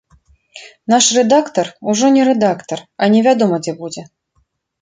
Наш 0.93 1.09
рэдактар 1.17 1.67
ужо 1.93 2.07
не 2.15 2.23
рэдактар, 2.31 2.79
а 3.01 3.11
невядома 3.17 3.61
дзе 3.65 3.73
будзе. 3.83 4.03